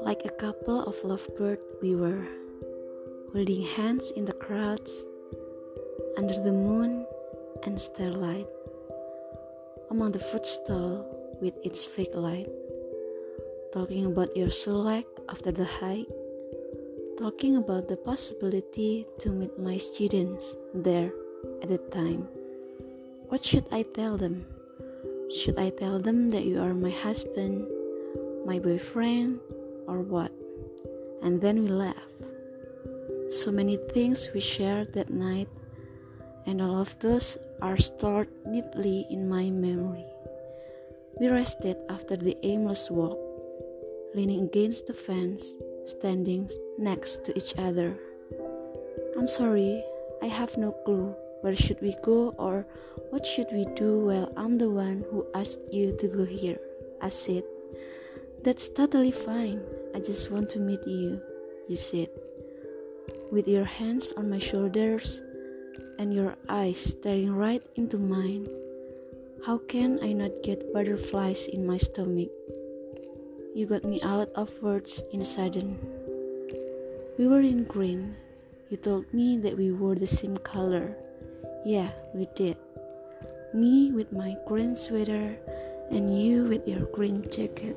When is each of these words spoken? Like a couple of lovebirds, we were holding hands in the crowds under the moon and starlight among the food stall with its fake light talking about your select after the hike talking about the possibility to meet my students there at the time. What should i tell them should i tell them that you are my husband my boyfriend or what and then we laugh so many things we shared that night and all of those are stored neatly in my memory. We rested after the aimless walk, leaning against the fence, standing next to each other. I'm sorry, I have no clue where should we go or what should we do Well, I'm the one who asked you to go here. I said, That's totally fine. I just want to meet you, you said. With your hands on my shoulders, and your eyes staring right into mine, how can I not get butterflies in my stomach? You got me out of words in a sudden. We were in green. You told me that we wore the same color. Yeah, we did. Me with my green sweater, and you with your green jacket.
Like 0.00 0.22
a 0.24 0.30
couple 0.38 0.84
of 0.86 0.94
lovebirds, 1.02 1.64
we 1.82 1.96
were 1.96 2.22
holding 3.32 3.62
hands 3.62 4.12
in 4.12 4.24
the 4.24 4.32
crowds 4.32 5.04
under 6.16 6.40
the 6.40 6.52
moon 6.52 7.04
and 7.64 7.82
starlight 7.82 8.46
among 9.90 10.12
the 10.12 10.20
food 10.20 10.46
stall 10.46 11.02
with 11.40 11.54
its 11.66 11.84
fake 11.84 12.14
light 12.14 12.48
talking 13.72 14.06
about 14.06 14.36
your 14.36 14.50
select 14.50 15.08
after 15.28 15.50
the 15.50 15.64
hike 15.64 16.06
talking 17.18 17.56
about 17.56 17.88
the 17.88 17.96
possibility 17.96 19.04
to 19.18 19.30
meet 19.30 19.58
my 19.58 19.76
students 19.76 20.54
there 20.72 21.10
at 21.62 21.68
the 21.68 21.78
time. 21.90 22.28
What 23.26 23.44
should 23.44 23.66
i 23.72 23.82
tell 23.82 24.16
them 24.16 24.46
should 25.30 25.58
i 25.58 25.70
tell 25.70 25.98
them 25.98 26.30
that 26.30 26.44
you 26.44 26.60
are 26.60 26.74
my 26.74 26.90
husband 26.90 27.66
my 28.46 28.58
boyfriend 28.58 29.40
or 29.86 30.00
what 30.00 30.32
and 31.22 31.40
then 31.40 31.62
we 31.62 31.68
laugh 31.68 32.08
so 33.28 33.50
many 33.50 33.76
things 33.92 34.28
we 34.32 34.40
shared 34.40 34.92
that 34.92 35.10
night 35.10 35.48
and 36.48 36.62
all 36.62 36.80
of 36.80 36.98
those 37.00 37.36
are 37.60 37.76
stored 37.76 38.28
neatly 38.46 39.06
in 39.10 39.28
my 39.28 39.50
memory. 39.50 40.06
We 41.20 41.28
rested 41.28 41.76
after 41.90 42.16
the 42.16 42.36
aimless 42.42 42.90
walk, 42.90 43.18
leaning 44.14 44.44
against 44.44 44.86
the 44.86 44.94
fence, 44.94 45.54
standing 45.84 46.48
next 46.78 47.24
to 47.24 47.36
each 47.36 47.54
other. 47.58 47.98
I'm 49.16 49.28
sorry, 49.28 49.84
I 50.22 50.26
have 50.26 50.56
no 50.56 50.72
clue 50.72 51.14
where 51.40 51.56
should 51.56 51.80
we 51.80 51.94
go 52.02 52.34
or 52.38 52.66
what 53.10 53.24
should 53.24 53.48
we 53.52 53.64
do 53.76 54.00
Well, 54.00 54.32
I'm 54.36 54.56
the 54.56 54.70
one 54.70 55.04
who 55.10 55.26
asked 55.34 55.64
you 55.72 55.96
to 55.98 56.08
go 56.08 56.24
here. 56.24 56.58
I 57.00 57.08
said, 57.08 57.44
That's 58.42 58.68
totally 58.68 59.12
fine. 59.12 59.60
I 59.94 60.00
just 60.00 60.30
want 60.30 60.50
to 60.50 60.58
meet 60.58 60.86
you, 60.86 61.20
you 61.68 61.76
said. 61.76 62.08
With 63.30 63.46
your 63.48 63.64
hands 63.64 64.12
on 64.16 64.30
my 64.30 64.38
shoulders, 64.38 65.20
and 65.98 66.14
your 66.14 66.36
eyes 66.48 66.78
staring 66.78 67.34
right 67.34 67.62
into 67.74 67.98
mine, 67.98 68.46
how 69.44 69.58
can 69.58 69.98
I 70.02 70.12
not 70.12 70.42
get 70.42 70.72
butterflies 70.72 71.48
in 71.48 71.66
my 71.66 71.76
stomach? 71.76 72.30
You 73.54 73.66
got 73.66 73.84
me 73.84 74.00
out 74.02 74.30
of 74.34 74.50
words 74.62 75.02
in 75.12 75.20
a 75.20 75.26
sudden. 75.26 75.78
We 77.18 77.26
were 77.26 77.40
in 77.40 77.64
green. 77.64 78.16
You 78.70 78.76
told 78.76 79.12
me 79.12 79.36
that 79.38 79.56
we 79.56 79.72
wore 79.72 79.96
the 79.96 80.06
same 80.06 80.36
color. 80.36 80.94
Yeah, 81.64 81.90
we 82.14 82.26
did. 82.34 82.56
Me 83.52 83.90
with 83.90 84.12
my 84.12 84.36
green 84.46 84.76
sweater, 84.76 85.36
and 85.90 86.16
you 86.16 86.44
with 86.44 86.66
your 86.68 86.86
green 86.92 87.22
jacket. 87.30 87.76